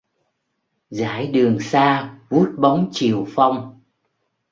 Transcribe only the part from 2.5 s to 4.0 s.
bóng chiều phong